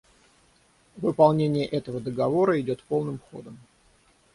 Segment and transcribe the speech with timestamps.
[0.97, 3.59] Выполнение этого Договора идет полным ходом.